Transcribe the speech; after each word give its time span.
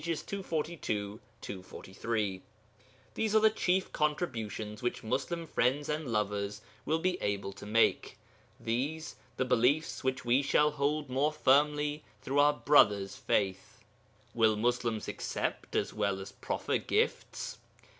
242, 0.03 1.19
243.] 1.41 2.41
These 3.13 3.35
are 3.35 3.39
the 3.39 3.51
chief 3.51 3.93
contributions 3.93 4.81
which 4.81 5.03
Muslim 5.03 5.45
friends 5.45 5.89
and 5.89 6.07
lovers 6.07 6.61
will 6.87 6.97
be 6.97 7.21
able 7.21 7.53
to 7.53 7.67
make; 7.67 8.17
these, 8.59 9.17
the 9.37 9.45
beliefs 9.45 10.03
which 10.03 10.25
we 10.25 10.41
shall 10.41 10.71
hold 10.71 11.07
more 11.07 11.31
firmly 11.31 12.03
through 12.23 12.39
our 12.39 12.53
brothers' 12.53 13.15
faith. 13.15 13.79
Will 14.33 14.55
Muslims 14.55 15.07
accept 15.07 15.75
as 15.75 15.93
well 15.93 16.19
as 16.19 16.31
proffer 16.31 16.79
gifts? 16.79 17.59